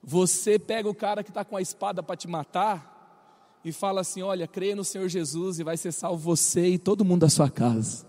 [0.03, 4.23] Você pega o cara que está com a espada para te matar e fala assim:
[4.23, 7.51] Olha, creia no Senhor Jesus e vai ser salvo você e todo mundo da sua
[7.51, 8.07] casa.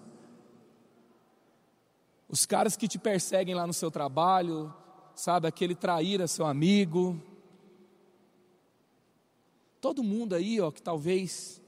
[2.30, 4.74] Os caras que te perseguem lá no seu trabalho,
[5.14, 7.22] sabe, aquele traíra seu amigo,
[9.82, 11.60] Todo mundo aí, ó, que talvez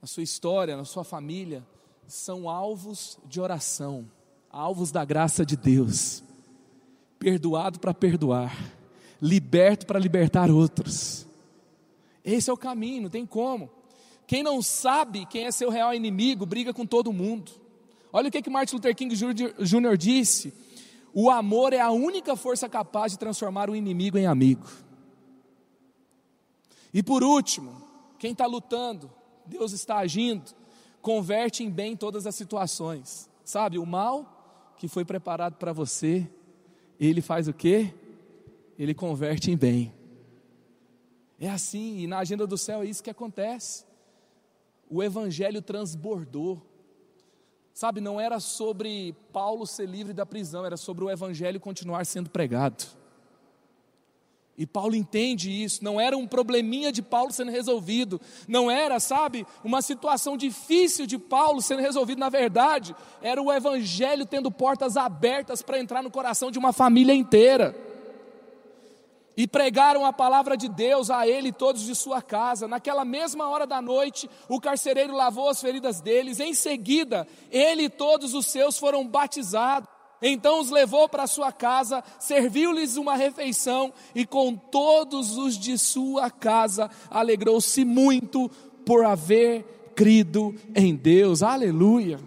[0.00, 1.66] na sua história, na sua família,
[2.06, 4.08] são alvos de oração,
[4.48, 6.22] alvos da graça de Deus,
[7.26, 8.56] perdoado para perdoar,
[9.20, 11.26] liberto para libertar outros.
[12.24, 13.68] Esse é o caminho, não tem como.
[14.28, 17.50] Quem não sabe quem é seu real inimigo, briga com todo mundo.
[18.12, 19.96] Olha o que, que Martin Luther King Jr.
[19.96, 20.54] disse:
[21.12, 24.68] o amor é a única força capaz de transformar o inimigo em amigo.
[26.94, 27.82] E por último,
[28.20, 29.10] quem está lutando,
[29.44, 30.44] Deus está agindo,
[31.02, 33.28] converte em bem todas as situações.
[33.44, 36.30] Sabe, o mal que foi preparado para você,
[36.98, 37.92] ele faz o quê?
[38.78, 39.92] Ele converte em bem.
[41.38, 43.84] É assim, e na agenda do céu é isso que acontece.
[44.88, 46.62] O evangelho transbordou.
[47.74, 52.30] Sabe, não era sobre Paulo ser livre da prisão, era sobre o evangelho continuar sendo
[52.30, 52.86] pregado.
[54.58, 59.46] E Paulo entende isso, não era um probleminha de Paulo sendo resolvido, não era, sabe,
[59.62, 65.60] uma situação difícil de Paulo sendo resolvido, na verdade, era o evangelho tendo portas abertas
[65.60, 67.76] para entrar no coração de uma família inteira.
[69.36, 72.66] E pregaram a palavra de Deus a ele e todos de sua casa.
[72.66, 77.90] Naquela mesma hora da noite, o carcereiro lavou as feridas deles, em seguida, ele e
[77.90, 79.95] todos os seus foram batizados.
[80.20, 86.30] Então os levou para sua casa, serviu-lhes uma refeição e com todos os de sua
[86.30, 88.48] casa alegrou-se muito
[88.84, 91.42] por haver crido em Deus.
[91.42, 92.18] Aleluia.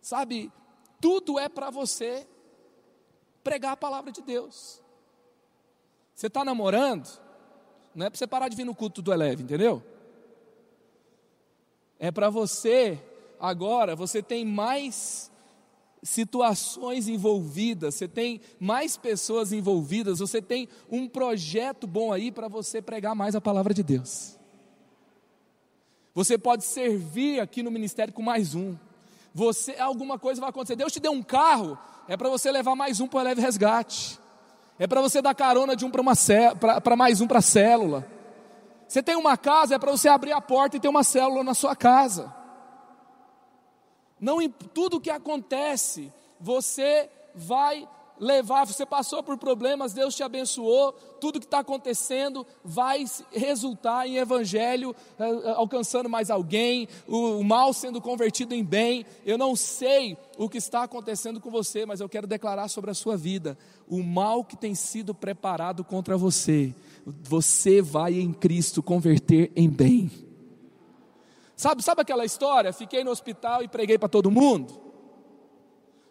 [0.00, 0.50] Sabe,
[1.00, 2.26] tudo é para você
[3.42, 4.82] pregar a palavra de Deus.
[6.14, 7.08] Você está namorando,
[7.94, 9.82] não é para você parar de vir no culto do Eleve, entendeu?
[11.98, 13.02] É para você,
[13.38, 15.30] agora, você tem mais
[16.06, 22.80] situações envolvidas, você tem mais pessoas envolvidas, você tem um projeto bom aí para você
[22.80, 24.36] pregar mais a palavra de Deus.
[26.14, 28.76] Você pode servir aqui no ministério com mais um.
[29.34, 30.76] Você alguma coisa vai acontecer.
[30.76, 31.76] Deus te deu um carro,
[32.08, 34.18] é para você levar mais um para leve resgate.
[34.78, 38.06] É para você dar carona de um para mais um para a célula.
[38.86, 41.54] Você tem uma casa, é para você abrir a porta e ter uma célula na
[41.54, 42.32] sua casa.
[44.26, 51.38] Não tudo que acontece, você vai levar, você passou por problemas, Deus te abençoou, tudo
[51.38, 58.00] que está acontecendo vai resultar em evangelho, eh, eh, alcançando mais alguém, o mal sendo
[58.00, 59.06] convertido em bem.
[59.24, 62.94] Eu não sei o que está acontecendo com você, mas eu quero declarar sobre a
[62.94, 63.56] sua vida:
[63.88, 66.74] o mal que tem sido preparado contra você,
[67.06, 70.25] você vai em Cristo converter em bem.
[71.56, 72.70] Sabe, sabe aquela história?
[72.72, 74.78] Fiquei no hospital e preguei para todo mundo.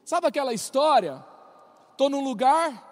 [0.03, 1.23] Sabe aquela história?
[1.91, 2.83] Estou num lugar,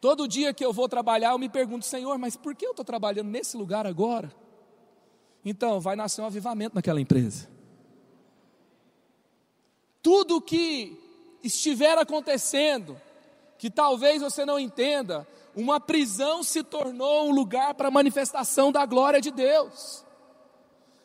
[0.00, 2.84] todo dia que eu vou trabalhar, eu me pergunto, Senhor, mas por que eu estou
[2.84, 4.32] trabalhando nesse lugar agora?
[5.44, 7.48] Então, vai nascer um avivamento naquela empresa.
[10.02, 10.98] Tudo que
[11.42, 13.00] estiver acontecendo,
[13.58, 19.20] que talvez você não entenda, uma prisão se tornou um lugar para manifestação da glória
[19.20, 20.04] de Deus.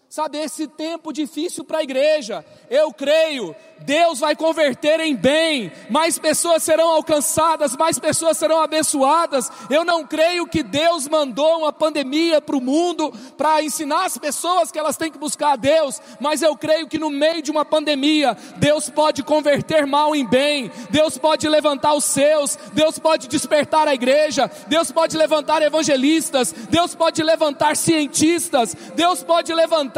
[0.08, 6.18] Sabe, esse tempo difícil para a igreja, eu creio, Deus vai converter em bem, mais
[6.18, 9.52] pessoas serão alcançadas, mais pessoas serão abençoadas.
[9.70, 14.72] Eu não creio que Deus mandou uma pandemia para o mundo para ensinar as pessoas
[14.72, 17.66] que elas têm que buscar a Deus, mas eu creio que no meio de uma
[17.66, 23.88] pandemia, Deus pode converter mal em bem, Deus pode levantar os seus, Deus pode despertar
[23.88, 29.95] a igreja, Deus pode levantar evangelistas, Deus pode levantar cientistas, Deus pode levantar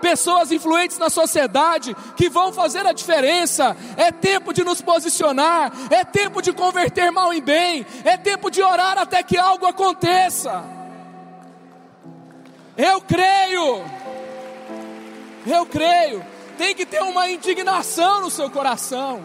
[0.00, 3.76] pessoas influentes na sociedade que vão fazer a diferença.
[3.96, 8.62] É tempo de nos posicionar, é tempo de converter mal em bem, é tempo de
[8.62, 10.62] orar até que algo aconteça.
[12.76, 13.84] Eu creio,
[15.46, 16.24] eu creio,
[16.56, 19.24] tem que ter uma indignação no seu coração.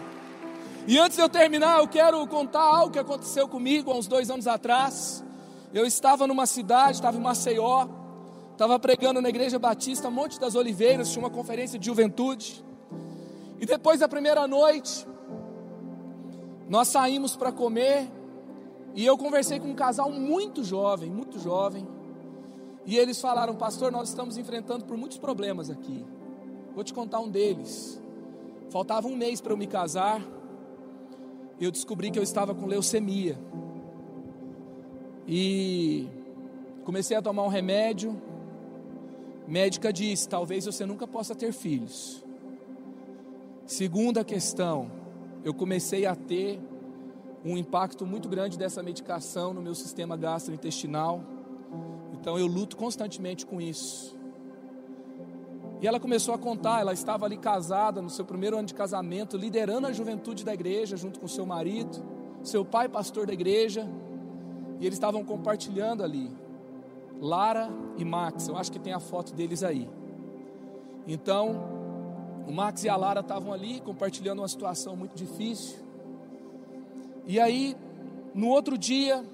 [0.86, 4.30] E antes de eu terminar, eu quero contar algo que aconteceu comigo há uns dois
[4.30, 5.24] anos atrás.
[5.74, 7.88] Eu estava numa cidade, estava em Maceió,
[8.56, 12.64] Estava pregando na igreja batista, Monte das Oliveiras, tinha uma conferência de juventude.
[13.60, 15.06] E depois da primeira noite,
[16.66, 18.10] nós saímos para comer.
[18.94, 21.86] E eu conversei com um casal muito jovem, muito jovem.
[22.86, 26.02] E eles falaram, pastor, nós estamos enfrentando por muitos problemas aqui.
[26.74, 28.00] Vou te contar um deles.
[28.70, 30.22] Faltava um mês para eu me casar.
[31.60, 33.38] Eu descobri que eu estava com leucemia.
[35.28, 36.08] E
[36.86, 38.18] comecei a tomar um remédio
[39.46, 42.24] médica diz: talvez você nunca possa ter filhos.
[43.64, 44.90] Segunda questão,
[45.44, 46.60] eu comecei a ter
[47.44, 51.22] um impacto muito grande dessa medicação no meu sistema gastrointestinal.
[52.12, 54.16] Então eu luto constantemente com isso.
[55.80, 59.36] E ela começou a contar, ela estava ali casada no seu primeiro ano de casamento,
[59.36, 62.02] liderando a juventude da igreja junto com seu marido,
[62.42, 63.86] seu pai pastor da igreja,
[64.80, 66.30] e eles estavam compartilhando ali.
[67.20, 69.88] Lara e Max, eu acho que tem a foto deles aí.
[71.06, 71.60] Então,
[72.46, 75.78] o Max e a Lara estavam ali compartilhando uma situação muito difícil.
[77.26, 77.76] E aí,
[78.34, 79.24] no outro dia,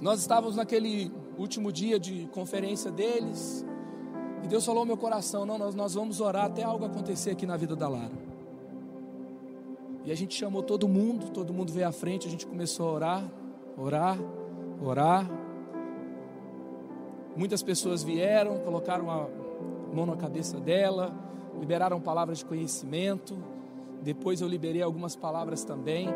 [0.00, 3.64] nós estávamos naquele último dia de conferência deles.
[4.42, 7.46] E Deus falou ao meu coração: não, nós, nós vamos orar até algo acontecer aqui
[7.46, 8.24] na vida da Lara.
[10.04, 12.92] E a gente chamou todo mundo, todo mundo veio à frente, a gente começou a
[12.92, 13.24] orar,
[13.76, 14.18] orar,
[14.82, 15.43] orar.
[17.36, 19.26] Muitas pessoas vieram, colocaram a
[19.92, 21.12] mão na cabeça dela,
[21.58, 23.36] liberaram palavras de conhecimento.
[24.02, 26.08] Depois eu liberei algumas palavras também.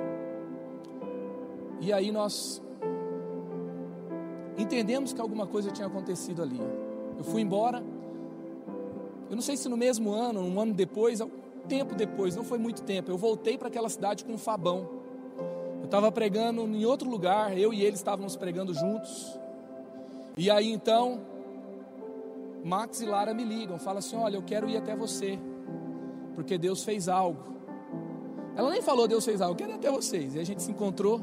[1.80, 2.62] E aí nós
[4.56, 6.60] entendemos que alguma coisa tinha acontecido ali.
[7.16, 7.82] Eu fui embora.
[9.28, 11.20] Eu não sei se no mesmo ano, um ano depois,
[11.68, 13.10] tempo depois, não foi muito tempo.
[13.10, 14.88] Eu voltei para aquela cidade com um Fabão.
[15.80, 19.38] Eu estava pregando em outro lugar, eu e ele estávamos pregando juntos.
[20.38, 21.20] E aí então,
[22.64, 25.36] Max e Lara me ligam, falam assim: Olha, eu quero ir até você,
[26.36, 27.42] porque Deus fez algo.
[28.54, 30.36] Ela nem falou Deus fez algo, eu quero até vocês.
[30.36, 31.20] E a gente se encontrou.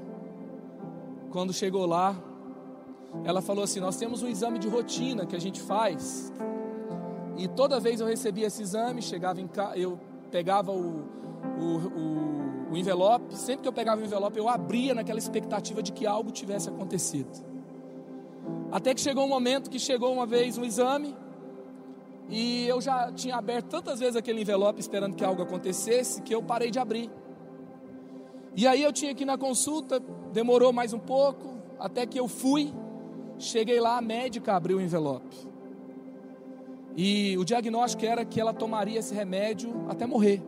[1.31, 2.13] Quando chegou lá,
[3.23, 6.33] ela falou assim: Nós temos um exame de rotina que a gente faz.
[7.37, 9.97] E toda vez eu recebia esse exame, chegava em casa, eu
[10.29, 11.05] pegava o,
[11.57, 13.33] o, o, o envelope.
[13.33, 17.54] Sempre que eu pegava o envelope, eu abria naquela expectativa de que algo tivesse acontecido.
[18.71, 21.15] Até que chegou um momento que chegou uma vez um exame,
[22.29, 26.41] e eu já tinha aberto tantas vezes aquele envelope esperando que algo acontecesse, que eu
[26.41, 27.09] parei de abrir.
[28.55, 32.27] E aí eu tinha que ir na consulta, demorou mais um pouco, até que eu
[32.27, 32.73] fui,
[33.37, 35.35] cheguei lá, a médica abriu o envelope.
[36.95, 40.41] E o diagnóstico era que ela tomaria esse remédio até morrer.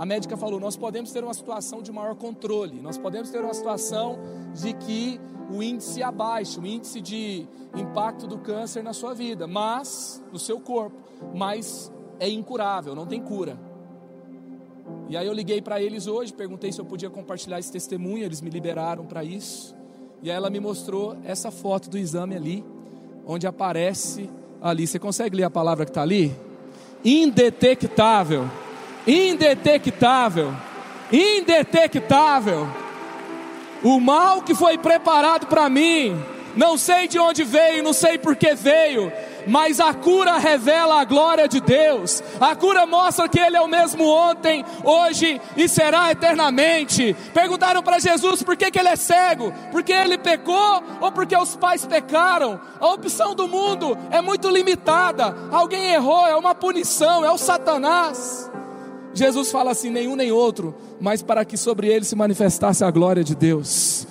[0.00, 3.52] A médica falou: Nós podemos ter uma situação de maior controle, nós podemos ter uma
[3.52, 4.18] situação
[4.54, 5.20] de que
[5.50, 7.46] o índice abaixa, o índice de
[7.76, 10.96] impacto do câncer na sua vida, mas no seu corpo,
[11.34, 13.58] mas é incurável, não tem cura.
[15.06, 18.40] E aí eu liguei para eles hoje, perguntei se eu podia compartilhar esse testemunho, eles
[18.40, 19.76] me liberaram para isso.
[20.22, 22.64] E aí ela me mostrou essa foto do exame ali,
[23.26, 24.30] onde aparece
[24.62, 24.86] ali.
[24.86, 26.34] Você consegue ler a palavra que está ali?
[27.04, 28.48] Indetectável.
[29.06, 30.54] Indetectável.
[31.12, 32.68] Indetectável.
[33.82, 36.22] O mal que foi preparado para mim,
[36.54, 39.10] não sei de onde veio, não sei por que veio,
[39.46, 42.22] mas a cura revela a glória de Deus.
[42.40, 47.16] A cura mostra que Ele é o mesmo ontem, hoje e será eternamente.
[47.32, 51.56] Perguntaram para Jesus por que, que ele é cego: porque ele pecou ou porque os
[51.56, 52.60] pais pecaram?
[52.78, 55.34] A opção do mundo é muito limitada.
[55.50, 58.50] Alguém errou, é uma punição, é o Satanás.
[59.12, 63.24] Jesus fala assim: nenhum nem outro, mas para que sobre ele se manifestasse a glória
[63.24, 64.06] de Deus.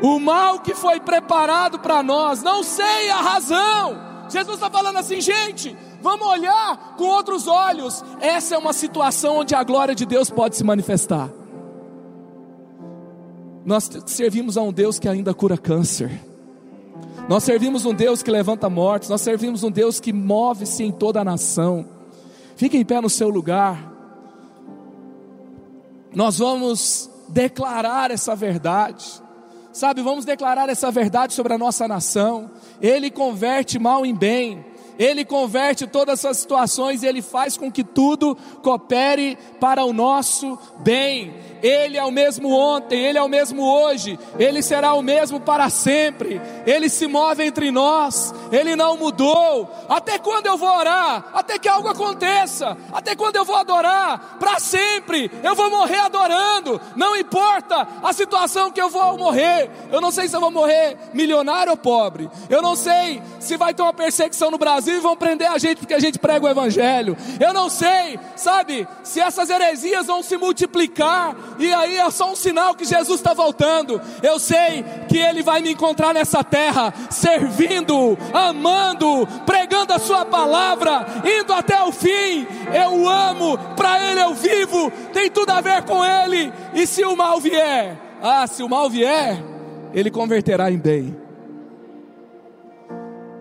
[0.00, 3.98] O mal que foi preparado para nós, não sei a razão,
[4.30, 8.04] Jesus está falando assim, gente, vamos olhar com outros olhos.
[8.20, 11.30] Essa é uma situação onde a glória de Deus pode se manifestar.
[13.64, 16.10] Nós servimos a um Deus que ainda cura câncer.
[17.28, 19.08] Nós servimos um Deus que levanta mortes.
[19.08, 21.84] Nós servimos um Deus que move-se em toda a nação.
[22.58, 23.78] Fique em pé no seu lugar.
[26.12, 29.22] Nós vamos declarar essa verdade.
[29.72, 32.50] Sabe, vamos declarar essa verdade sobre a nossa nação.
[32.82, 34.66] Ele converte mal em bem.
[34.98, 40.58] Ele converte todas essas situações e ele faz com que tudo coopere para o nosso
[40.80, 41.32] bem.
[41.62, 45.68] Ele é o mesmo ontem, Ele é o mesmo hoje, Ele será o mesmo para
[45.70, 46.40] sempre.
[46.66, 49.68] Ele se move entre nós, Ele não mudou.
[49.88, 51.30] Até quando eu vou orar?
[51.34, 52.76] Até que algo aconteça.
[52.92, 54.36] Até quando eu vou adorar?
[54.38, 55.30] Para sempre.
[55.42, 56.80] Eu vou morrer adorando.
[56.96, 59.70] Não importa a situação que eu vou morrer.
[59.90, 62.30] Eu não sei se eu vou morrer milionário ou pobre.
[62.48, 65.78] Eu não sei se vai ter uma perseguição no Brasil e vão prender a gente
[65.78, 67.16] porque a gente prega o Evangelho.
[67.40, 72.36] Eu não sei, sabe, se essas heresias vão se multiplicar e aí é só um
[72.36, 74.00] sinal que Jesus está voltando.
[74.22, 81.06] Eu sei que Ele vai me encontrar nessa terra, servindo, amando, pregando a Sua palavra,
[81.24, 82.46] indo até o fim.
[82.72, 86.52] Eu amo, para Ele eu vivo, tem tudo a ver com Ele.
[86.74, 89.42] E se o mal vier, ah, se o mal vier,
[89.92, 91.27] Ele converterá em bem.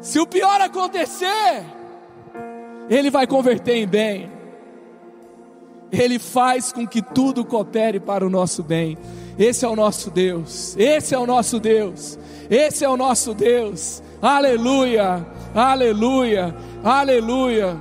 [0.07, 1.65] Se o pior acontecer,
[2.89, 4.31] Ele vai converter em bem.
[5.91, 8.97] Ele faz com que tudo coopere para o nosso bem.
[9.37, 10.77] Esse é o nosso Deus.
[10.77, 12.17] Esse é o nosso Deus.
[12.49, 14.01] Esse é o nosso Deus.
[14.21, 15.27] Aleluia.
[15.53, 16.55] Aleluia.
[16.85, 17.77] Aleluia.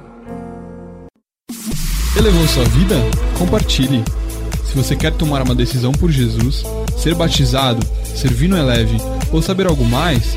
[2.18, 2.96] Elevou sua vida?
[3.38, 4.02] Compartilhe.
[4.64, 6.64] Se você quer tomar uma decisão por Jesus,
[6.98, 8.96] ser batizado, servir no Eleve
[9.32, 10.36] ou saber algo mais,